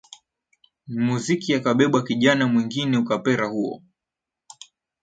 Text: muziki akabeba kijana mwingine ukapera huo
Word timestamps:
muziki 1.05 1.49
akabeba 1.59 1.99
kijana 2.07 2.43
mwingine 2.51 2.97
ukapera 2.97 3.45
huo 3.45 3.81